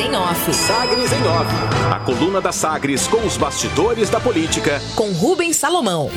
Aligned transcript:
em 0.00 0.16
Off. 0.16 0.54
Sagres 0.54 1.12
em 1.12 1.22
Off. 1.28 1.54
A 1.92 2.00
coluna 2.00 2.40
da 2.40 2.52
Sagres 2.52 3.06
com 3.06 3.18
os 3.18 3.36
bastidores 3.36 4.08
da 4.08 4.18
política. 4.18 4.80
Com 4.96 5.12
Rubens 5.12 5.56
Salomão. 5.56 6.10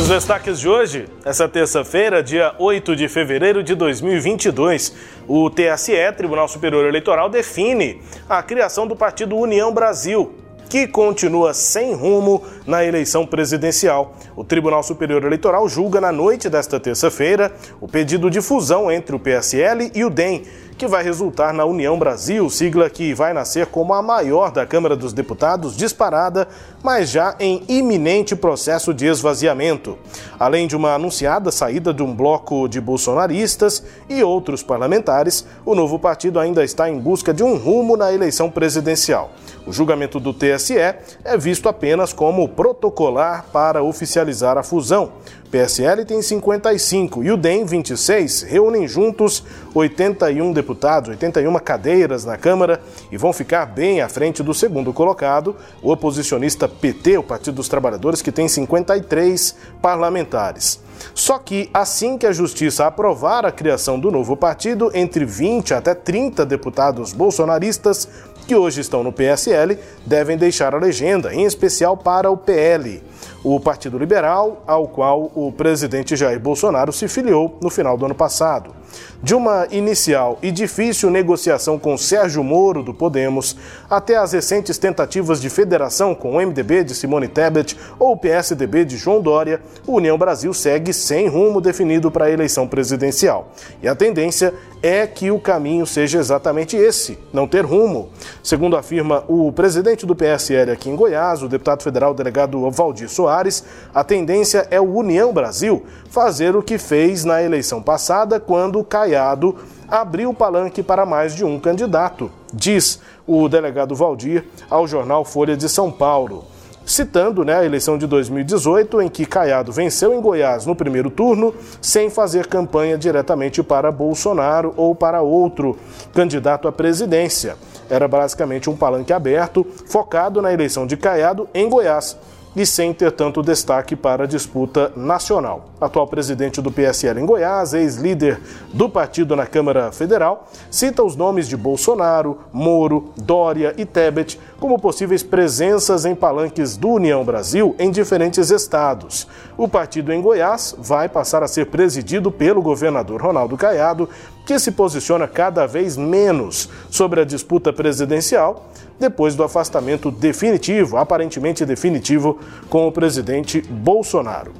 Os 0.00 0.08
destaques 0.08 0.58
de 0.58 0.68
hoje, 0.68 1.06
essa 1.24 1.48
terça-feira, 1.48 2.20
dia 2.20 2.56
8 2.58 2.96
de 2.96 3.08
fevereiro 3.08 3.62
de 3.62 3.76
2022, 3.76 4.92
o 5.28 5.48
TSE, 5.48 5.92
Tribunal 6.16 6.48
Superior 6.48 6.84
Eleitoral, 6.86 7.30
define 7.30 8.02
a 8.28 8.42
criação 8.42 8.84
do 8.84 8.96
partido 8.96 9.36
União 9.36 9.72
Brasil, 9.72 10.34
que 10.68 10.88
continua 10.88 11.54
sem 11.54 11.94
rumo 11.94 12.42
na 12.66 12.84
eleição 12.84 13.24
presidencial. 13.24 14.16
O 14.34 14.42
Tribunal 14.42 14.82
Superior 14.82 15.22
Eleitoral 15.22 15.68
julga 15.68 16.00
na 16.00 16.10
noite 16.10 16.48
desta 16.48 16.80
terça-feira 16.80 17.52
o 17.80 17.86
pedido 17.86 18.28
de 18.28 18.40
fusão 18.40 18.90
entre 18.90 19.14
o 19.14 19.20
PSL 19.20 19.92
e 19.94 20.02
o 20.02 20.10
DEM 20.10 20.42
que 20.82 20.88
vai 20.88 21.04
resultar 21.04 21.54
na 21.54 21.64
União 21.64 21.96
Brasil, 21.96 22.50
sigla 22.50 22.90
que 22.90 23.14
vai 23.14 23.32
nascer 23.32 23.66
como 23.66 23.94
a 23.94 24.02
maior 24.02 24.50
da 24.50 24.66
Câmara 24.66 24.96
dos 24.96 25.12
Deputados, 25.12 25.76
disparada, 25.76 26.48
mas 26.82 27.08
já 27.08 27.36
em 27.38 27.62
iminente 27.68 28.34
processo 28.34 28.92
de 28.92 29.06
esvaziamento. 29.06 29.96
Além 30.40 30.66
de 30.66 30.74
uma 30.74 30.94
anunciada 30.94 31.52
saída 31.52 31.94
de 31.94 32.02
um 32.02 32.12
bloco 32.12 32.66
de 32.66 32.80
bolsonaristas 32.80 33.80
e 34.08 34.24
outros 34.24 34.60
parlamentares, 34.64 35.46
o 35.64 35.72
novo 35.76 36.00
partido 36.00 36.40
ainda 36.40 36.64
está 36.64 36.90
em 36.90 36.98
busca 36.98 37.32
de 37.32 37.44
um 37.44 37.56
rumo 37.56 37.96
na 37.96 38.12
eleição 38.12 38.50
presidencial. 38.50 39.30
O 39.64 39.72
julgamento 39.72 40.18
do 40.18 40.34
TSE 40.34 40.76
é 40.76 40.98
visto 41.38 41.68
apenas 41.68 42.12
como 42.12 42.48
protocolar 42.48 43.44
para 43.52 43.84
oficializar 43.84 44.58
a 44.58 44.64
fusão. 44.64 45.12
PSL 45.52 46.06
tem 46.06 46.22
55 46.22 47.22
e 47.22 47.30
o 47.30 47.36
DEM 47.36 47.66
26 47.66 48.40
reúnem 48.40 48.88
juntos 48.88 49.44
81 49.74 50.50
deputados, 50.50 51.10
81 51.10 51.52
cadeiras 51.58 52.24
na 52.24 52.38
Câmara 52.38 52.80
e 53.10 53.18
vão 53.18 53.34
ficar 53.34 53.66
bem 53.66 54.00
à 54.00 54.08
frente 54.08 54.42
do 54.42 54.54
segundo 54.54 54.94
colocado, 54.94 55.54
o 55.82 55.92
oposicionista 55.92 56.66
PT, 56.66 57.18
o 57.18 57.22
Partido 57.22 57.56
dos 57.56 57.68
Trabalhadores, 57.68 58.22
que 58.22 58.32
tem 58.32 58.48
53 58.48 59.54
parlamentares. 59.82 60.80
Só 61.14 61.38
que 61.38 61.68
assim 61.74 62.16
que 62.16 62.26
a 62.26 62.32
Justiça 62.32 62.86
aprovar 62.86 63.44
a 63.44 63.52
criação 63.52 64.00
do 64.00 64.10
novo 64.10 64.34
partido, 64.34 64.90
entre 64.94 65.26
20 65.26 65.74
até 65.74 65.94
30 65.94 66.46
deputados 66.46 67.12
bolsonaristas 67.12 68.08
que 68.46 68.54
hoje 68.54 68.80
estão 68.80 69.04
no 69.04 69.12
PSL 69.12 69.78
devem 70.06 70.38
deixar 70.38 70.74
a 70.74 70.78
legenda, 70.78 71.34
em 71.34 71.44
especial 71.44 71.94
para 71.94 72.30
o 72.30 72.38
PL 72.38 73.02
o 73.44 73.58
Partido 73.58 73.98
Liberal, 73.98 74.62
ao 74.66 74.86
qual 74.86 75.30
o 75.34 75.50
presidente 75.50 76.16
Jair 76.16 76.38
Bolsonaro 76.38 76.92
se 76.92 77.08
filiou 77.08 77.58
no 77.60 77.70
final 77.70 77.96
do 77.96 78.06
ano 78.06 78.14
passado. 78.14 78.74
De 79.22 79.34
uma 79.34 79.66
inicial 79.70 80.38
e 80.42 80.50
difícil 80.50 81.10
negociação 81.10 81.78
com 81.78 81.96
Sérgio 81.96 82.42
Moro, 82.42 82.82
do 82.82 82.92
Podemos, 82.92 83.56
até 83.88 84.16
as 84.16 84.32
recentes 84.32 84.78
tentativas 84.78 85.40
de 85.40 85.48
federação 85.48 86.14
com 86.14 86.32
o 86.32 86.40
MDB 86.40 86.84
de 86.84 86.94
Simone 86.94 87.28
Tebet 87.28 87.76
ou 87.98 88.12
o 88.12 88.16
PSDB 88.16 88.84
de 88.84 88.96
João 88.96 89.20
Dória, 89.20 89.60
o 89.86 89.96
União 89.96 90.18
Brasil 90.18 90.52
segue 90.52 90.92
sem 90.92 91.28
rumo 91.28 91.60
definido 91.60 92.10
para 92.10 92.26
a 92.26 92.30
eleição 92.30 92.66
presidencial. 92.66 93.52
E 93.82 93.88
a 93.88 93.94
tendência 93.94 94.52
é 94.82 95.06
que 95.06 95.30
o 95.30 95.38
caminho 95.38 95.86
seja 95.86 96.18
exatamente 96.18 96.76
esse, 96.76 97.16
não 97.32 97.46
ter 97.46 97.64
rumo. 97.64 98.08
Segundo 98.42 98.76
afirma 98.76 99.24
o 99.28 99.52
presidente 99.52 100.04
do 100.04 100.16
PSL 100.16 100.72
aqui 100.72 100.90
em 100.90 100.96
Goiás, 100.96 101.42
o 101.42 101.48
deputado 101.48 101.82
federal 101.82 102.12
delegado 102.12 102.68
Valdir 102.70 103.08
Soares, 103.08 103.64
a 103.94 104.02
tendência 104.02 104.66
é 104.70 104.80
o 104.80 104.96
União 104.96 105.32
Brasil 105.32 105.84
fazer 106.10 106.56
o 106.56 106.62
que 106.62 106.76
fez 106.78 107.24
na 107.24 107.42
eleição 107.42 107.80
passada, 107.80 108.40
quando 108.40 108.81
Caiado 108.84 109.56
abriu 109.88 110.30
o 110.30 110.34
palanque 110.34 110.82
para 110.82 111.04
mais 111.04 111.34
de 111.34 111.44
um 111.44 111.58
candidato, 111.58 112.30
diz 112.52 113.00
o 113.26 113.48
delegado 113.48 113.94
Valdir 113.94 114.44
ao 114.70 114.86
jornal 114.86 115.24
Folha 115.24 115.56
de 115.56 115.68
São 115.68 115.90
Paulo 115.90 116.44
citando 116.84 117.44
né, 117.44 117.56
a 117.56 117.64
eleição 117.64 117.96
de 117.96 118.06
2018, 118.06 119.02
em 119.02 119.08
que 119.08 119.26
Caiado 119.26 119.72
venceu 119.72 120.12
em 120.12 120.20
Goiás 120.20 120.66
no 120.66 120.74
primeiro 120.74 121.10
turno, 121.10 121.54
sem 121.80 122.10
fazer 122.10 122.46
campanha 122.46 122.98
diretamente 122.98 123.62
para 123.62 123.92
Bolsonaro 123.92 124.74
ou 124.76 124.94
para 124.94 125.22
outro 125.22 125.76
candidato 126.12 126.68
à 126.68 126.72
presidência. 126.72 127.56
Era 127.88 128.08
basicamente 128.08 128.68
um 128.68 128.76
palanque 128.76 129.12
aberto, 129.12 129.66
focado 129.86 130.40
na 130.42 130.52
eleição 130.52 130.86
de 130.86 130.96
Caiado 130.96 131.48
em 131.54 131.68
Goiás 131.68 132.16
e 132.54 132.66
sem 132.66 132.92
ter 132.92 133.12
tanto 133.12 133.42
destaque 133.42 133.96
para 133.96 134.24
a 134.24 134.26
disputa 134.26 134.92
nacional. 134.94 135.70
Atual 135.80 136.06
presidente 136.06 136.60
do 136.60 136.70
PSL 136.70 137.20
em 137.20 137.26
Goiás, 137.26 137.72
ex-líder 137.72 138.40
do 138.72 138.88
partido 138.88 139.34
na 139.34 139.46
Câmara 139.46 139.90
Federal, 139.90 140.48
cita 140.70 141.02
os 141.02 141.16
nomes 141.16 141.48
de 141.48 141.56
Bolsonaro, 141.56 142.38
Moro, 142.52 143.12
Dória 143.16 143.74
e 143.76 143.84
Tebet 143.84 144.38
como 144.60 144.78
possíveis 144.78 145.22
presenças 145.22 146.04
em 146.04 146.14
palanques 146.14 146.76
do 146.76 146.90
União 146.90 147.24
Brasil 147.24 147.74
em 147.78 147.90
diferentes 147.90 148.50
estados. 148.50 149.26
O 149.56 149.66
partido 149.66 150.12
em 150.12 150.20
Goiás 150.20 150.74
vai 150.78 151.08
passar 151.08 151.42
a 151.42 151.48
ser 151.48 151.66
presidido 151.66 152.30
pelo 152.30 152.62
governador 152.62 153.20
Ronaldo 153.20 153.56
Caiado, 153.56 154.08
que 154.46 154.58
se 154.58 154.72
posiciona 154.72 155.26
cada 155.26 155.66
vez 155.66 155.96
menos 155.96 156.68
sobre 156.90 157.20
a 157.20 157.24
disputa 157.24 157.72
presidencial 157.72 158.68
depois 159.02 159.34
do 159.34 159.42
afastamento 159.42 160.10
definitivo, 160.10 160.96
aparentemente 160.96 161.66
definitivo, 161.66 162.38
com 162.70 162.86
o 162.86 162.92
presidente 162.92 163.60
Bolsonaro. 163.60 164.52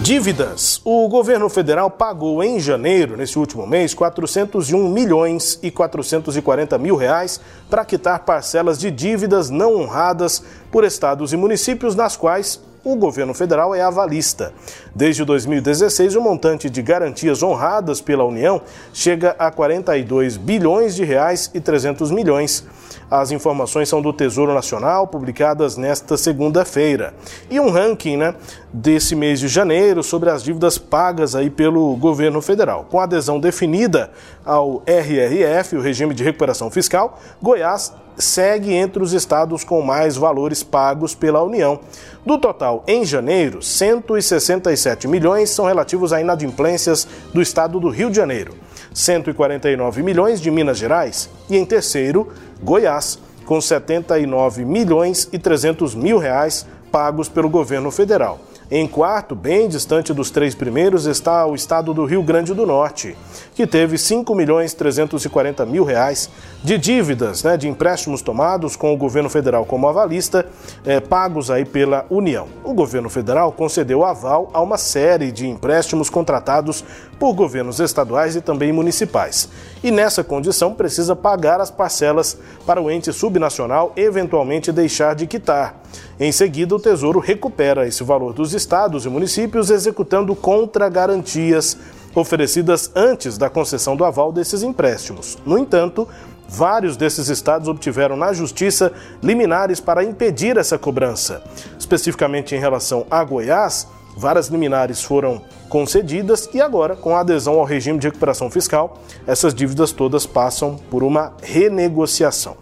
Dívidas. 0.00 0.80
O 0.84 1.08
governo 1.08 1.48
federal 1.48 1.90
pagou 1.90 2.42
em 2.42 2.58
janeiro, 2.58 3.16
nesse 3.16 3.38
último 3.38 3.66
mês, 3.66 3.92
401 3.92 4.88
milhões 4.88 5.58
e 5.62 5.70
440 5.70 6.78
mil 6.78 6.96
reais 6.96 7.40
para 7.68 7.84
quitar 7.84 8.20
parcelas 8.20 8.78
de 8.78 8.90
dívidas 8.90 9.50
não 9.50 9.74
honradas 9.76 10.42
por 10.70 10.84
estados 10.84 11.32
e 11.32 11.36
municípios 11.36 11.94
nas 11.94 12.16
quais 12.16 12.60
o 12.84 12.96
governo 12.96 13.32
federal 13.32 13.74
é 13.74 13.80
avalista. 13.80 14.52
Desde 14.94 15.24
2016, 15.24 16.16
o 16.16 16.20
montante 16.20 16.68
de 16.68 16.82
garantias 16.82 17.42
honradas 17.42 18.00
pela 18.00 18.24
União 18.24 18.60
chega 18.92 19.36
a 19.38 19.50
42 19.50 20.36
bilhões 20.36 20.94
de 20.94 21.04
reais 21.04 21.50
e 21.54 21.60
300 21.60 22.10
milhões. 22.10 22.64
As 23.10 23.30
informações 23.30 23.88
são 23.88 24.00
do 24.00 24.12
Tesouro 24.12 24.54
Nacional, 24.54 25.06
publicadas 25.06 25.76
nesta 25.76 26.16
segunda-feira. 26.16 27.14
E 27.50 27.60
um 27.60 27.70
ranking 27.70 28.16
né, 28.16 28.34
desse 28.72 29.14
mês 29.14 29.40
de 29.40 29.48
janeiro 29.48 30.02
sobre 30.02 30.30
as 30.30 30.42
dívidas 30.42 30.78
pagas 30.78 31.34
aí 31.34 31.50
pelo 31.50 31.94
governo 31.96 32.40
federal. 32.40 32.86
Com 32.90 33.00
adesão 33.00 33.38
definida 33.38 34.10
ao 34.44 34.82
RRF, 34.86 35.76
o 35.76 35.80
Regime 35.80 36.14
de 36.14 36.24
Recuperação 36.24 36.70
Fiscal, 36.70 37.18
Goiás 37.40 37.92
segue 38.16 38.72
entre 38.72 39.02
os 39.02 39.12
estados 39.12 39.64
com 39.64 39.80
mais 39.82 40.16
valores 40.16 40.62
pagos 40.62 41.14
pela 41.14 41.42
União. 41.42 41.80
Do 42.24 42.38
total, 42.38 42.84
em 42.86 43.04
janeiro, 43.04 43.62
167 43.62 45.08
milhões 45.08 45.50
são 45.50 45.64
relativos 45.64 46.12
a 46.12 46.20
inadimplências 46.20 47.06
do 47.32 47.42
estado 47.42 47.80
do 47.80 47.88
Rio 47.88 48.10
de 48.10 48.16
Janeiro, 48.16 48.54
149 48.94 50.02
milhões 50.02 50.40
de 50.40 50.50
Minas 50.50 50.78
Gerais 50.78 51.28
e, 51.48 51.56
em 51.56 51.64
terceiro, 51.64 52.28
Goiás, 52.62 53.18
com 53.44 53.60
79 53.60 54.64
milhões 54.64 55.28
e 55.32 55.38
300 55.38 55.94
mil 55.94 56.18
reais 56.18 56.66
pagos 56.90 57.28
pelo 57.28 57.48
governo 57.48 57.90
federal. 57.90 58.38
Em 58.74 58.88
quarto, 58.88 59.34
bem 59.34 59.68
distante 59.68 60.14
dos 60.14 60.30
três 60.30 60.54
primeiros, 60.54 61.04
está 61.04 61.44
o 61.44 61.54
estado 61.54 61.92
do 61.92 62.06
Rio 62.06 62.22
Grande 62.22 62.54
do 62.54 62.64
Norte, 62.64 63.14
que 63.54 63.66
teve 63.66 63.98
5 63.98 64.34
milhões 64.34 64.72
340 64.72 65.66
mil 65.66 65.84
reais 65.84 66.30
de 66.64 66.78
dívidas, 66.78 67.42
né, 67.42 67.58
de 67.58 67.68
empréstimos 67.68 68.22
tomados 68.22 68.74
com 68.74 68.90
o 68.90 68.96
governo 68.96 69.28
federal 69.28 69.66
como 69.66 69.86
avalista, 69.86 70.46
eh, 70.86 71.00
pagos 71.00 71.50
aí 71.50 71.66
pela 71.66 72.06
União. 72.08 72.48
O 72.64 72.72
governo 72.72 73.10
federal 73.10 73.52
concedeu 73.52 74.06
aval 74.06 74.48
a 74.54 74.62
uma 74.62 74.78
série 74.78 75.30
de 75.30 75.46
empréstimos 75.46 76.08
contratados 76.08 76.82
por 77.22 77.34
governos 77.34 77.78
estaduais 77.78 78.34
e 78.34 78.40
também 78.40 78.72
municipais. 78.72 79.48
E 79.80 79.92
nessa 79.92 80.24
condição 80.24 80.74
precisa 80.74 81.14
pagar 81.14 81.60
as 81.60 81.70
parcelas 81.70 82.36
para 82.66 82.82
o 82.82 82.90
ente 82.90 83.12
subnacional 83.12 83.92
eventualmente 83.94 84.72
deixar 84.72 85.14
de 85.14 85.28
quitar. 85.28 85.80
Em 86.18 86.32
seguida, 86.32 86.74
o 86.74 86.80
Tesouro 86.80 87.20
recupera 87.20 87.86
esse 87.86 88.02
valor 88.02 88.32
dos 88.32 88.54
estados 88.54 89.04
e 89.04 89.08
municípios, 89.08 89.70
executando 89.70 90.34
contra-garantias 90.34 91.78
oferecidas 92.12 92.90
antes 92.92 93.38
da 93.38 93.48
concessão 93.48 93.94
do 93.94 94.04
aval 94.04 94.32
desses 94.32 94.64
empréstimos. 94.64 95.38
No 95.46 95.56
entanto, 95.56 96.08
vários 96.48 96.96
desses 96.96 97.28
estados 97.28 97.68
obtiveram 97.68 98.16
na 98.16 98.32
Justiça 98.32 98.92
liminares 99.22 99.78
para 99.78 100.02
impedir 100.02 100.56
essa 100.56 100.76
cobrança. 100.76 101.40
Especificamente 101.78 102.56
em 102.56 102.58
relação 102.58 103.06
a 103.08 103.22
Goiás, 103.22 103.86
várias 104.16 104.48
liminares 104.48 105.04
foram 105.04 105.40
concedidas 105.72 106.50
e 106.52 106.60
agora, 106.60 106.94
com 106.94 107.16
a 107.16 107.20
adesão 107.20 107.54
ao 107.58 107.64
regime 107.64 107.98
de 107.98 108.06
recuperação 108.06 108.50
fiscal, 108.50 108.98
essas 109.26 109.54
dívidas 109.54 109.90
todas 109.90 110.26
passam 110.26 110.76
por 110.90 111.02
uma 111.02 111.32
renegociação. 111.42 112.58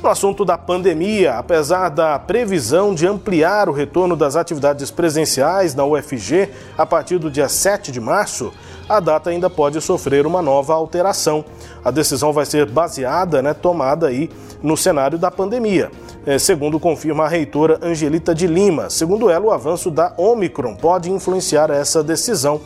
No 0.00 0.08
assunto 0.08 0.44
da 0.44 0.56
pandemia, 0.56 1.34
apesar 1.34 1.88
da 1.88 2.16
previsão 2.20 2.94
de 2.94 3.04
ampliar 3.04 3.68
o 3.68 3.72
retorno 3.72 4.14
das 4.14 4.36
atividades 4.36 4.92
presenciais 4.92 5.74
na 5.74 5.84
UFG 5.84 6.50
a 6.78 6.86
partir 6.86 7.18
do 7.18 7.28
dia 7.28 7.48
7 7.48 7.90
de 7.90 8.00
março, 8.00 8.52
a 8.88 9.00
data 9.00 9.30
ainda 9.30 9.50
pode 9.50 9.80
sofrer 9.80 10.24
uma 10.24 10.40
nova 10.40 10.74
alteração. 10.74 11.44
A 11.84 11.90
decisão 11.90 12.32
vai 12.32 12.46
ser 12.46 12.66
baseada, 12.66 13.42
né, 13.42 13.54
tomada 13.54 14.06
aí 14.06 14.30
no 14.62 14.76
cenário 14.76 15.18
da 15.18 15.32
pandemia. 15.32 15.90
É, 16.24 16.38
segundo 16.38 16.78
confirma 16.78 17.24
a 17.24 17.28
reitora 17.28 17.80
Angelita 17.82 18.32
de 18.32 18.46
Lima. 18.46 18.88
Segundo 18.88 19.28
ela, 19.28 19.46
o 19.46 19.50
avanço 19.50 19.90
da 19.90 20.14
Omicron 20.16 20.76
pode 20.76 21.10
influenciar 21.10 21.68
essa 21.68 22.02
decisão. 22.02 22.60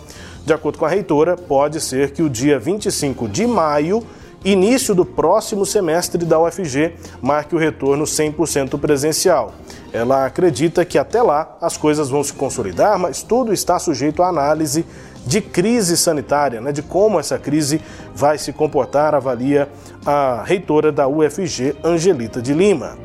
De 0.45 0.53
acordo 0.53 0.79
com 0.79 0.85
a 0.85 0.89
reitora, 0.89 1.37
pode 1.37 1.81
ser 1.81 2.11
que 2.11 2.23
o 2.23 2.29
dia 2.29 2.59
25 2.59 3.27
de 3.27 3.47
maio 3.47 4.03
início 4.45 4.95
do 4.95 5.05
próximo 5.05 5.65
semestre 5.65 6.25
da 6.25 6.39
UFG 6.39 6.95
marque 7.23 7.55
o 7.55 7.59
retorno 7.59 8.05
100% 8.05 8.79
presencial. 8.79 9.55
Ela 9.91 10.27
acredita 10.27 10.85
que 10.85 10.99
até 10.99 11.23
lá 11.23 11.57
as 11.61 11.79
coisas 11.79 12.11
vão 12.11 12.23
se 12.23 12.35
consolidar, 12.35 12.99
mas 12.99 13.23
tudo 13.23 13.55
está 13.55 13.79
sujeito 13.79 14.23
à 14.23 14.29
análise 14.29 14.85
de 15.27 15.41
crise 15.41 15.97
sanitária, 15.97 16.61
né, 16.61 16.71
de 16.71 16.83
como 16.83 17.19
essa 17.19 17.39
crise 17.39 17.81
vai 18.15 18.39
se 18.39 18.53
comportar, 18.53 19.15
avalia 19.15 19.69
a 20.05 20.45
reitora 20.45 20.93
da 20.93 21.09
UFG, 21.09 21.75
Angelita 21.83 22.41
de 22.41 22.53
Lima. 22.53 22.97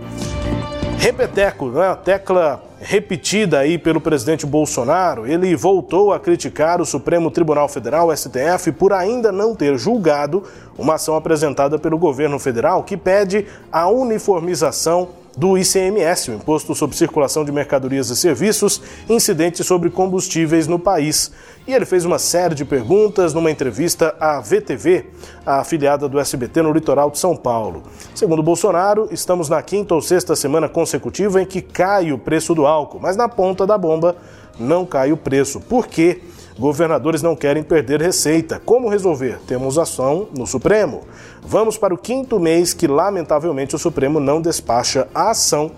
Repeteco, 1.01 1.69
né, 1.69 1.87
a 1.87 1.95
tecla 1.95 2.61
repetida 2.79 3.57
aí 3.57 3.79
pelo 3.79 3.99
presidente 3.99 4.45
Bolsonaro, 4.45 5.25
ele 5.25 5.55
voltou 5.55 6.13
a 6.13 6.19
criticar 6.19 6.79
o 6.79 6.85
Supremo 6.85 7.31
Tribunal 7.31 7.67
Federal, 7.67 8.15
STF, 8.15 8.71
por 8.73 8.93
ainda 8.93 9.31
não 9.31 9.55
ter 9.55 9.79
julgado 9.79 10.43
uma 10.77 10.93
ação 10.93 11.15
apresentada 11.15 11.79
pelo 11.79 11.97
governo 11.97 12.37
federal 12.37 12.83
que 12.83 12.95
pede 12.95 13.47
a 13.71 13.89
uniformização 13.89 15.09
do 15.37 15.57
ICMS, 15.57 16.31
o 16.31 16.33
Imposto 16.33 16.75
sobre 16.75 16.95
Circulação 16.95 17.45
de 17.45 17.51
Mercadorias 17.51 18.09
e 18.09 18.15
Serviços, 18.15 18.81
incidentes 19.09 19.65
sobre 19.65 19.89
combustíveis 19.89 20.67
no 20.67 20.77
país. 20.77 21.31
E 21.67 21.73
ele 21.73 21.85
fez 21.85 22.05
uma 22.05 22.19
série 22.19 22.55
de 22.55 22.65
perguntas 22.65 23.33
numa 23.33 23.51
entrevista 23.51 24.15
à 24.19 24.39
VTV, 24.39 25.05
a 25.45 25.59
afiliada 25.59 26.09
do 26.09 26.19
SBT 26.19 26.61
no 26.61 26.73
litoral 26.73 27.09
de 27.09 27.19
São 27.19 27.35
Paulo. 27.35 27.83
Segundo 28.13 28.43
Bolsonaro, 28.43 29.07
estamos 29.11 29.47
na 29.47 29.61
quinta 29.61 29.95
ou 29.95 30.01
sexta 30.01 30.35
semana 30.35 30.67
consecutiva 30.67 31.41
em 31.41 31.45
que 31.45 31.61
cai 31.61 32.11
o 32.11 32.17
preço 32.17 32.53
do 32.53 32.65
álcool, 32.65 32.99
mas 32.99 33.15
na 33.15 33.29
ponta 33.29 33.65
da 33.65 33.77
bomba 33.77 34.15
não 34.59 34.85
cai 34.85 35.11
o 35.11 35.17
preço. 35.17 35.59
Por 35.59 35.87
quê? 35.87 36.21
Governadores 36.57 37.21
não 37.21 37.35
querem 37.35 37.63
perder 37.63 38.01
receita. 38.01 38.61
Como 38.63 38.89
resolver? 38.89 39.39
Temos 39.47 39.77
ação 39.77 40.27
no 40.37 40.45
Supremo. 40.45 41.01
Vamos 41.41 41.77
para 41.77 41.93
o 41.93 41.97
quinto 41.97 42.39
mês 42.39 42.73
que, 42.73 42.87
lamentavelmente, 42.87 43.75
o 43.75 43.79
Supremo 43.79 44.19
não 44.19 44.41
despacha 44.41 45.07
a 45.13 45.31
ação. 45.31 45.71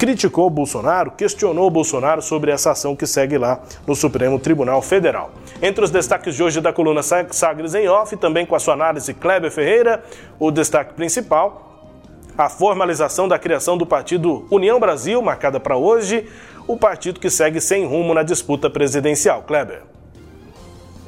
Criticou 0.00 0.48
Bolsonaro, 0.48 1.10
questionou 1.10 1.70
Bolsonaro 1.70 2.22
sobre 2.22 2.50
essa 2.50 2.70
ação 2.70 2.96
que 2.96 3.06
segue 3.06 3.36
lá 3.36 3.60
no 3.86 3.94
Supremo 3.94 4.38
Tribunal 4.38 4.80
Federal. 4.80 5.30
Entre 5.60 5.84
os 5.84 5.90
destaques 5.90 6.34
de 6.34 6.42
hoje 6.42 6.58
da 6.58 6.72
coluna 6.72 7.02
Sagres 7.02 7.74
em 7.74 7.86
Off, 7.86 8.16
também 8.16 8.46
com 8.46 8.54
a 8.54 8.58
sua 8.58 8.72
análise 8.72 9.12
Kleber 9.12 9.50
Ferreira, 9.50 10.02
o 10.38 10.50
destaque 10.50 10.94
principal, 10.94 11.84
a 12.36 12.48
formalização 12.48 13.28
da 13.28 13.38
criação 13.38 13.76
do 13.76 13.84
partido 13.84 14.46
União 14.50 14.80
Brasil, 14.80 15.20
marcada 15.20 15.60
para 15.60 15.76
hoje, 15.76 16.26
o 16.66 16.78
partido 16.78 17.20
que 17.20 17.28
segue 17.28 17.60
sem 17.60 17.84
rumo 17.84 18.14
na 18.14 18.22
disputa 18.22 18.70
presidencial. 18.70 19.42
Kleber. 19.42 19.82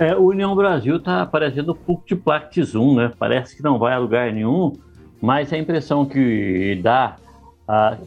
É, 0.03 0.17
o 0.17 0.31
União 0.31 0.53
Brasil 0.57 0.97
está 0.97 1.25
parecendo 1.25 1.77
Puktiplact 1.77 2.61
Zoom, 2.65 2.97
né? 2.97 3.13
Parece 3.17 3.57
que 3.57 3.63
não 3.63 3.79
vai 3.79 3.95
a 3.95 3.99
lugar 3.99 4.33
nenhum, 4.33 4.73
mas 5.21 5.53
a 5.53 5.57
impressão 5.57 6.05
que 6.05 6.81
dá 6.83 7.15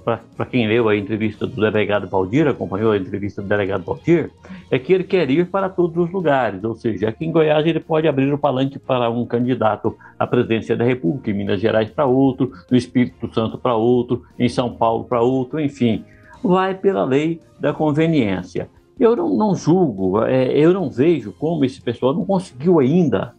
para 0.04 0.46
quem 0.46 0.68
leu 0.68 0.90
a 0.90 0.98
entrevista 0.98 1.48
do 1.48 1.56
delegado 1.56 2.06
Valdir, 2.10 2.50
acompanhou 2.50 2.92
a 2.92 2.98
entrevista 2.98 3.42
do 3.42 3.48
delegado 3.48 3.86
Valdir, 3.86 4.30
é 4.70 4.78
que 4.78 4.92
ele 4.92 5.06
quer 5.06 5.30
ir 5.32 5.48
para 5.48 5.70
todos 5.70 5.96
os 6.06 6.12
lugares, 6.12 6.62
ou 6.66 6.76
seja, 6.76 7.08
aqui 7.08 7.26
em 7.26 7.32
Goiás 7.32 7.66
ele 7.66 7.80
pode 7.80 8.10
abrir 8.10 8.32
o 8.34 8.38
palanque 8.38 8.78
para 8.78 9.10
um 9.10 9.26
candidato 9.26 9.96
à 10.20 10.28
presidência 10.28 10.76
da 10.76 10.84
República, 10.84 11.32
em 11.32 11.34
Minas 11.34 11.62
Gerais 11.62 11.90
para 11.90 12.06
outro, 12.06 12.52
no 12.70 12.76
Espírito 12.76 13.34
Santo 13.34 13.58
para 13.58 13.74
outro, 13.74 14.26
em 14.38 14.50
São 14.50 14.70
Paulo 14.76 15.06
para 15.06 15.22
outro, 15.22 15.62
enfim, 15.62 16.04
vai 16.44 16.76
pela 16.76 17.06
lei 17.06 17.40
da 17.58 17.72
conveniência. 17.72 18.70
Eu 19.00 19.16
não, 19.16 19.36
não 19.36 19.56
julgo, 19.56 20.24
é, 20.24 20.58
eu 20.58 20.74
não 20.74 20.90
vejo 20.90 21.34
como 21.34 21.66
esse 21.66 21.82
pessoal 21.82 22.14
não 22.14 22.26
conseguiu 22.26 22.80
ainda 22.80 23.36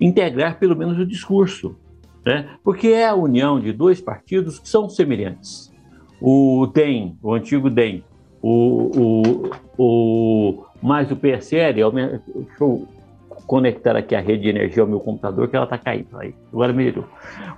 integrar 0.00 0.58
pelo 0.58 0.76
menos 0.76 0.98
o 0.98 1.06
discurso, 1.06 1.76
né? 2.24 2.48
porque 2.62 2.88
é 2.88 3.06
a 3.06 3.14
união 3.14 3.58
de 3.58 3.72
dois 3.72 4.00
partidos 4.00 4.58
que 4.58 4.68
são 4.68 4.88
semelhantes. 4.88 5.72
O 6.20 6.66
DEM, 6.72 7.16
o 7.22 7.32
antigo 7.32 7.70
DEM, 7.70 8.04
o, 8.42 8.90
o, 8.96 9.50
o 9.78 10.64
mais 10.82 11.10
o 11.10 11.16
PSL, 11.16 11.80
deixa 11.90 12.46
eu 12.60 12.86
conectar 13.46 13.96
aqui 13.96 14.14
a 14.14 14.20
rede 14.20 14.42
de 14.42 14.48
energia 14.48 14.82
ao 14.82 14.88
meu 14.88 15.00
computador 15.00 15.48
que 15.48 15.56
ela 15.56 15.64
está 15.64 15.78
caindo. 15.78 16.18
Aí, 16.18 16.34
agora 16.52 16.72
melhorou. 16.72 17.04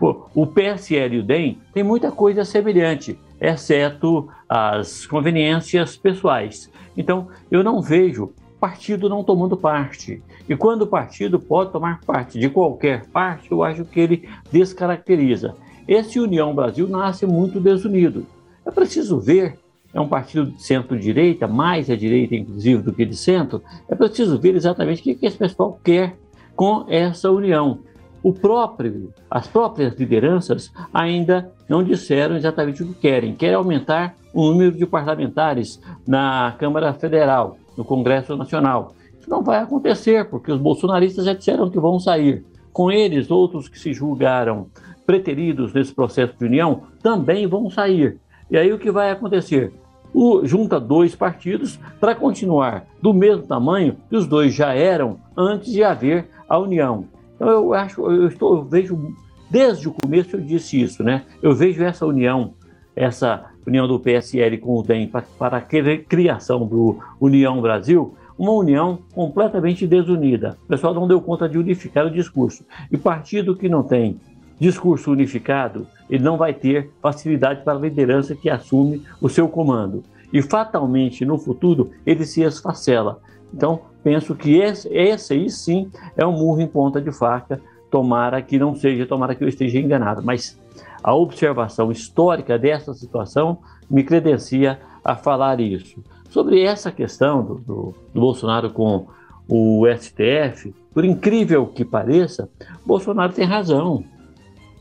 O, 0.01 0.43
o 0.43 0.47
PSL 0.47 1.17
e 1.17 1.19
o 1.21 1.23
DEM 1.23 1.59
tem 1.73 1.83
muita 1.83 2.11
coisa 2.11 2.45
semelhante, 2.45 3.19
exceto 3.45 4.29
as 4.49 5.07
conveniências 5.07 5.97
pessoais. 5.97 6.71
Então, 6.97 7.29
eu 7.51 7.63
não 7.63 7.83
vejo 7.83 8.33
partido 8.59 9.09
não 9.09 9.23
tomando 9.23 9.57
parte. 9.57 10.23
E 10.49 10.57
quando 10.57 10.83
o 10.83 10.87
partido 10.87 11.39
pode 11.39 11.71
tomar 11.71 12.01
parte 12.01 12.39
de 12.39 12.49
qualquer 12.49 13.07
parte, 13.07 13.53
eu 13.53 13.63
acho 13.63 13.85
que 13.85 14.01
ele 14.01 14.29
descaracteriza. 14.51 15.55
Esse 15.87 16.19
União 16.19 16.55
Brasil 16.55 16.89
nasce 16.89 17.27
muito 17.27 17.61
desunido. 17.61 18.27
É 18.65 18.71
preciso 18.71 19.21
ver, 19.21 19.59
é 19.93 20.01
um 20.01 20.09
partido 20.09 20.47
de 20.47 20.63
centro-direita, 20.63 21.47
mais 21.47 21.91
à 21.91 21.97
direita, 21.97 22.35
inclusive, 22.35 22.83
do 22.83 22.93
que 22.93 23.05
de 23.05 23.17
centro. 23.17 23.63
É 23.87 23.95
preciso 23.95 24.39
ver 24.39 24.55
exatamente 24.55 25.01
o 25.01 25.05
que 25.05 25.27
esse 25.27 25.37
pessoal 25.37 25.79
quer 25.85 26.17
com 26.57 26.87
essa 26.89 27.31
união. 27.31 27.81
O 28.23 28.33
próprio, 28.33 29.13
as 29.31 29.47
próprias 29.47 29.95
lideranças 29.99 30.73
ainda 30.93 31.53
não 31.69 31.83
disseram 31.83 32.37
exatamente 32.37 32.83
o 32.83 32.87
que 32.87 32.95
querem. 32.95 33.35
Querem 33.35 33.57
aumentar 33.57 34.15
o 34.33 34.47
número 34.47 34.73
de 34.73 34.87
parlamentares 34.87 35.81
na 36.07 36.55
Câmara 36.59 36.93
Federal, 36.93 37.57
no 37.77 37.85
Congresso 37.85 38.37
Nacional. 38.37 38.95
Isso 39.19 39.31
não 39.31 39.43
vai 39.43 39.59
acontecer, 39.59 40.29
porque 40.29 40.53
os 40.53 40.61
bolsonaristas 40.61 41.25
já 41.25 41.33
disseram 41.33 41.71
que 41.71 41.79
vão 41.79 41.99
sair. 41.99 42.45
Com 42.73 42.91
eles, 42.91 43.31
outros 43.31 43.69
que 43.69 43.79
se 43.79 43.93
julgaram 43.93 44.67
preteridos 45.07 45.73
nesse 45.73 45.95
processo 45.95 46.35
de 46.39 46.45
união 46.45 46.83
também 47.03 47.47
vão 47.47 47.71
sair. 47.71 48.19
E 48.51 48.57
aí 48.57 48.73
o 48.73 48.79
que 48.79 48.91
vai 48.91 49.11
acontecer? 49.11 49.73
O, 50.13 50.45
junta 50.45 50.79
dois 50.79 51.15
partidos 51.15 51.79
para 51.99 52.15
continuar 52.15 52.85
do 53.01 53.13
mesmo 53.13 53.47
tamanho 53.47 53.97
que 54.09 54.17
os 54.17 54.27
dois 54.27 54.55
já 54.55 54.73
eram 54.73 55.19
antes 55.37 55.73
de 55.73 55.83
haver 55.83 56.29
a 56.49 56.59
união. 56.59 57.07
Então 57.35 57.49
eu 57.49 57.75
acho, 57.75 58.01
eu 58.11 58.29
estou, 58.29 58.57
eu 58.57 58.65
vejo 58.65 59.15
desde 59.51 59.89
o 59.89 59.93
começo 59.93 60.37
eu 60.37 60.41
disse 60.41 60.81
isso, 60.81 61.03
né? 61.03 61.25
Eu 61.43 61.55
vejo 61.55 61.83
essa 61.83 62.07
união, 62.07 62.55
essa 62.95 63.47
união 63.67 63.87
do 63.87 63.99
PSL 63.99 64.59
com 64.59 64.79
o 64.79 64.83
DEM 64.83 65.11
para, 65.39 65.57
a 65.57 65.61
criação 65.61 66.67
do 66.67 66.99
União 67.21 67.61
Brasil, 67.61 68.15
uma 68.39 68.53
união 68.53 68.99
completamente 69.15 69.87
desunida. 69.87 70.59
O 70.65 70.69
pessoal 70.69 70.93
não 70.93 71.07
deu 71.07 71.21
conta 71.21 71.49
de 71.49 71.59
unificar 71.59 72.07
o 72.07 72.11
discurso. 72.11 72.65
E 72.91 72.97
partido 72.97 73.57
que 73.57 73.69
não 73.69 73.83
tem 73.83 74.21
discurso 74.59 75.11
unificado, 75.11 75.87
ele 76.09 76.23
não 76.23 76.37
vai 76.37 76.53
ter 76.53 76.91
facilidade 77.01 77.63
para 77.63 77.75
a 77.75 77.81
liderança 77.81 78.35
que 78.35 78.51
assume 78.51 79.03
o 79.21 79.29
seu 79.29 79.49
comando. 79.49 80.03
E 80.33 80.43
fatalmente, 80.43 81.25
no 81.25 81.39
futuro, 81.39 81.91
ele 82.05 82.25
se 82.25 82.43
esfacela. 82.43 83.21
Então, 83.53 83.83
penso 84.03 84.35
que 84.35 84.57
esse, 84.57 84.89
esse 84.89 85.33
aí 85.33 85.49
sim 85.49 85.91
é 86.17 86.27
um 86.27 86.33
murro 86.33 86.61
em 86.61 86.67
ponta 86.67 87.01
de 87.01 87.13
faca. 87.13 87.61
Tomara 87.95 88.43
que 88.43 88.59
não 88.59 88.75
seja, 88.75 89.07
tomara 89.07 89.37
que 89.37 89.45
eu 89.45 89.49
esteja 89.49 89.79
enganado. 89.79 90.21
Mas 90.21 90.61
a 91.01 91.15
observação 91.15 91.93
histórica 91.93 92.59
dessa 92.59 92.93
situação 92.93 93.59
me 93.89 94.03
credencia 94.03 94.81
a 95.05 95.15
falar 95.15 95.61
isso. 95.61 96.03
Sobre 96.29 96.61
essa 96.61 96.91
questão 96.91 97.45
do, 97.45 97.55
do, 97.55 97.95
do 98.13 98.21
Bolsonaro 98.21 98.71
com 98.71 99.07
o 99.49 99.85
STF, 99.97 100.75
por 100.93 101.05
incrível 101.05 101.69
que 101.69 101.85
pareça, 101.85 102.51
Bolsonaro 102.85 103.33
tem 103.33 103.45
razão. 103.45 104.03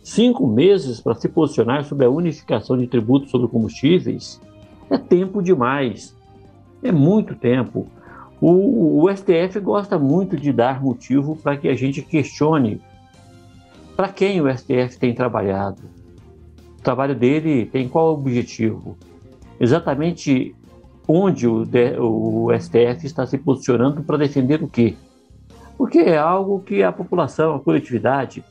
Cinco 0.01 0.47
meses 0.47 0.99
para 0.99 1.13
se 1.13 1.29
posicionar 1.29 1.83
sobre 1.83 2.07
a 2.07 2.09
unificação 2.09 2.75
de 2.75 2.87
tributos 2.87 3.29
sobre 3.29 3.47
combustíveis 3.47 4.41
é 4.89 4.97
tempo 4.97 5.39
demais. 5.39 6.17
É 6.81 6.91
muito 6.91 7.35
tempo. 7.35 7.85
O, 8.41 9.03
o 9.03 9.15
STF 9.15 9.59
gosta 9.59 9.99
muito 9.99 10.35
de 10.35 10.51
dar 10.51 10.81
motivo 10.81 11.35
para 11.35 11.55
que 11.55 11.67
a 11.67 11.75
gente 11.75 12.01
questione 12.01 12.81
para 13.95 14.09
quem 14.09 14.41
o 14.41 14.57
STF 14.57 14.97
tem 14.99 15.13
trabalhado. 15.13 15.81
O 16.79 16.81
trabalho 16.81 17.15
dele 17.15 17.65
tem 17.65 17.87
qual 17.87 18.13
objetivo? 18.13 18.97
Exatamente 19.59 20.55
onde 21.07 21.47
o, 21.47 21.65
o 22.01 22.59
STF 22.59 23.05
está 23.05 23.25
se 23.25 23.37
posicionando 23.37 24.03
para 24.03 24.17
defender 24.17 24.61
o 24.63 24.67
quê? 24.67 24.95
Porque 25.77 25.99
é 25.99 26.17
algo 26.17 26.59
que 26.59 26.83
a 26.83 26.91
população, 26.91 27.55
a 27.55 27.59
coletividade, 27.59 28.43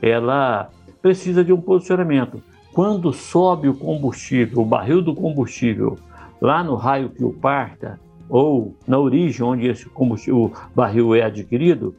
ela 0.00 0.70
precisa 1.00 1.44
de 1.44 1.52
um 1.52 1.60
posicionamento. 1.60 2.42
Quando 2.72 3.12
sobe 3.12 3.68
o 3.68 3.74
combustível, 3.74 4.60
o 4.60 4.64
barril 4.64 5.00
do 5.00 5.14
combustível, 5.14 5.98
lá 6.40 6.62
no 6.62 6.74
raio 6.74 7.08
que 7.08 7.24
o 7.24 7.32
parta, 7.32 7.98
ou 8.28 8.74
na 8.86 8.98
origem 8.98 9.44
onde 9.44 9.66
esse 9.66 9.86
combustível, 9.86 10.44
o 10.44 10.52
barril 10.74 11.14
é 11.14 11.22
adquirido, 11.22 11.94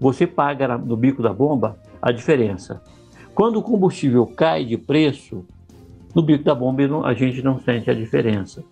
você 0.00 0.26
paga 0.26 0.78
no 0.78 0.96
bico 0.96 1.22
da 1.22 1.32
bomba 1.32 1.76
a 2.02 2.10
diferença. 2.10 2.82
Quando 3.34 3.60
o 3.60 3.62
combustível 3.62 4.26
cai 4.26 4.64
de 4.64 4.76
preço, 4.76 5.44
no 6.14 6.22
bico 6.22 6.44
da 6.44 6.54
bomba 6.54 7.06
a 7.06 7.14
gente 7.14 7.40
não 7.40 7.58
sente 7.60 7.88
a 7.90 7.94
diferença. 7.94 8.62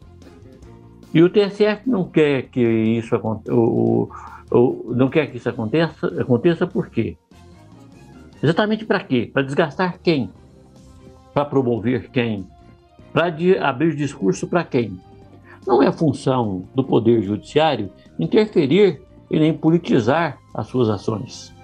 E 1.14 1.22
o 1.22 1.30
TSF 1.30 1.88
não 1.88 2.04
quer 2.04 2.42
que 2.42 2.60
isso 2.60 3.14
aconteça, 3.14 3.56
não 4.86 5.08
quer 5.08 5.28
que 5.28 5.38
isso 5.38 5.48
aconteça, 5.48 6.06
aconteça 6.20 6.66
por 6.66 6.90
quê? 6.90 7.16
Exatamente 8.42 8.84
para 8.84 9.00
quê? 9.00 9.30
Para 9.32 9.42
desgastar 9.42 9.98
quem? 10.02 10.30
Para 11.32 11.44
promover 11.44 12.10
quem? 12.10 12.46
Para 13.12 13.34
abrir 13.62 13.96
discurso 13.96 14.46
para 14.46 14.64
quem? 14.64 15.00
Não 15.66 15.82
é 15.82 15.90
função 15.92 16.64
do 16.74 16.82
Poder 16.82 17.22
Judiciário 17.22 17.90
interferir 18.18 19.02
e 19.30 19.38
nem 19.38 19.52
politizar 19.52 20.38
as 20.54 20.66
suas 20.66 20.88
ações. 20.88 21.54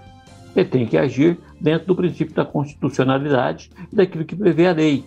Ele 0.54 0.68
tem 0.68 0.87
que 0.87 0.96
agir 0.96 1.38
dentro 1.60 1.88
do 1.88 1.96
princípio 1.96 2.34
da 2.34 2.44
constitucionalidade 2.44 3.70
e 3.92 3.96
daquilo 3.96 4.25
que 4.25 4.36
prevê 4.36 4.66
a 4.66 4.72
lei. 4.72 5.04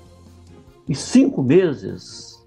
E 0.88 0.96
cinco 0.96 1.44
meses 1.44 2.46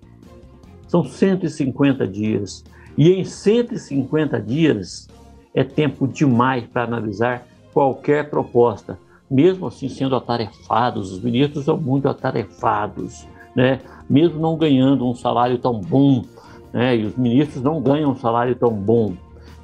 são 0.88 1.04
150 1.04 2.06
dias. 2.06 2.64
E 2.97 3.11
em 3.11 3.25
150 3.25 4.40
dias 4.40 5.09
é 5.54 5.64
tempo 5.64 6.06
demais 6.06 6.64
para 6.64 6.85
analisar 6.85 7.47
qualquer 7.73 8.28
proposta, 8.28 8.99
mesmo 9.30 9.66
assim 9.66 9.88
sendo 9.88 10.16
atarefados. 10.16 11.12
Os 11.12 11.23
ministros 11.23 11.64
são 11.64 11.76
muito 11.76 12.09
atarefados, 12.09 13.26
né? 13.54 13.80
mesmo 14.11 14.40
não 14.40 14.56
ganhando 14.56 15.09
um 15.09 15.14
salário 15.14 15.59
tão 15.59 15.80
bom. 15.80 16.25
Né? 16.73 16.97
E 16.99 17.04
os 17.06 17.16
ministros 17.16 17.62
não 17.62 17.80
ganham 17.80 18.11
um 18.11 18.16
salário 18.16 18.54
tão 18.56 18.73
bom 18.73 19.14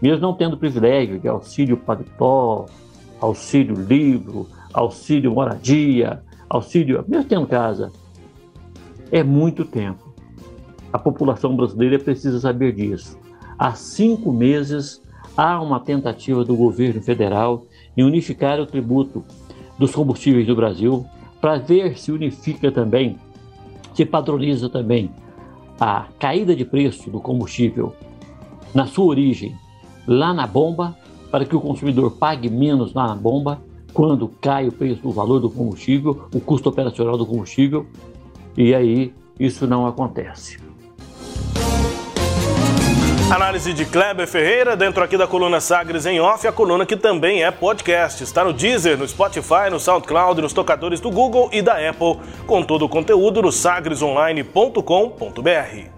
mesmo 0.00 0.21
não 0.21 0.33
tendo 0.33 0.57
privilégio 0.57 1.18
de 1.18 1.28
auxílio 1.28 1.76
paletó, 1.76 2.66
auxílio 3.21 3.75
livro, 3.75 4.47
auxílio 4.73 5.33
moradia, 5.33 6.23
auxílio, 6.49 7.05
mesmo 7.09 7.25
tendo 7.29 7.47
casa, 7.47 7.93
é 9.11 9.23
muito 9.23 9.65
tempo. 9.65 10.09
A 10.93 10.99
população 10.99 11.57
brasileira 11.57 11.99
precisa 11.99 12.41
saber 12.41 12.73
disso. 12.73 13.19
Há 13.59 13.73
cinco 13.73 14.33
meses 14.33 15.03
há 15.37 15.61
uma 15.61 15.81
tentativa 15.81 16.45
do 16.45 16.57
governo 16.57 17.01
federal 17.01 17.65
em 17.97 18.03
unificar 18.03 18.61
o 18.61 18.67
tributo 18.67 19.25
dos 19.79 19.95
combustíveis 19.95 20.47
do 20.47 20.57
Brasil 20.57 21.07
para 21.41 21.59
ver 21.59 21.99
se 21.99 22.11
unifica 22.11 22.73
também, 22.73 23.17
se 23.95 24.05
padroniza 24.05 24.69
também 24.69 25.11
a 25.81 26.07
caída 26.19 26.57
de 26.57 26.65
preço 26.65 27.09
do 27.11 27.21
combustível 27.21 27.95
na 28.75 28.87
sua 28.87 29.07
origem 29.07 29.55
lá 30.07 30.33
na 30.33 30.47
bomba, 30.47 30.97
para 31.30 31.44
que 31.44 31.54
o 31.54 31.61
consumidor 31.61 32.12
pague 32.12 32.49
menos 32.49 32.94
na 32.94 33.14
bomba, 33.14 33.61
quando 33.92 34.28
cai 34.40 34.68
o 34.68 34.73
preço 34.73 35.02
do 35.02 35.11
valor 35.11 35.40
do 35.40 35.50
combustível, 35.50 36.28
o 36.35 36.40
custo 36.40 36.68
operacional 36.68 37.16
do 37.16 37.26
combustível, 37.26 37.87
e 38.56 38.75
aí 38.75 39.12
isso 39.38 39.66
não 39.66 39.87
acontece. 39.87 40.58
Análise 43.30 43.75
de 43.75 43.85
Kleber 43.85 44.26
Ferreira, 44.26 44.75
dentro 44.75 45.04
aqui 45.04 45.18
da 45.18 45.26
coluna 45.26 45.61
Sagres 45.61 46.06
em 46.06 46.18
Off, 46.18 46.47
a 46.47 46.52
coluna 46.52 46.87
que 46.87 46.97
também 46.97 47.44
é 47.44 47.50
podcast. 47.50 48.25
Está 48.25 48.42
no 48.42 48.54
Deezer, 48.54 48.97
no 48.97 49.06
Spotify, 49.06 49.68
no 49.70 49.78
SoundCloud, 49.78 50.40
nos 50.40 50.54
tocadores 50.54 50.99
do 50.99 51.11
Google 51.11 51.50
e 51.52 51.61
da 51.61 51.75
Apple, 51.75 52.18
com 52.47 52.62
todo 52.62 52.87
o 52.87 52.88
conteúdo 52.88 53.42
no 53.42 53.52
sagresonline.com.br. 53.52 55.98